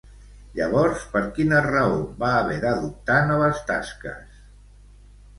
Llavors, 0.59 1.01
per 1.09 1.19
quina 1.33 1.59
raó 1.65 1.99
va 2.23 2.31
haver 2.37 2.55
d'adoptar 2.63 3.17
noves 3.33 3.61
tasques? 3.69 4.41